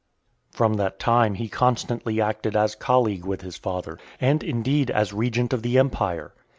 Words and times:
VI. 0.53 0.57
From 0.57 0.73
that 0.77 0.97
time 0.97 1.35
he 1.35 1.47
constantly 1.47 2.19
acted 2.19 2.55
as 2.55 2.73
colleague 2.73 3.23
with 3.23 3.41
his 3.41 3.55
father, 3.57 3.99
and, 4.19 4.41
indeed, 4.41 4.89
as 4.89 5.13
regent 5.13 5.53
of 5.53 5.61
the 5.61 5.77
empire. 5.77 6.33